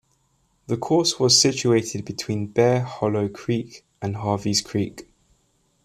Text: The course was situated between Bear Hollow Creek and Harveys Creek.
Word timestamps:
The 0.65 0.77
course 0.77 1.19
was 1.19 1.39
situated 1.39 2.05
between 2.05 2.47
Bear 2.47 2.81
Hollow 2.81 3.27
Creek 3.29 3.85
and 4.01 4.15
Harveys 4.15 4.59
Creek. 4.59 5.07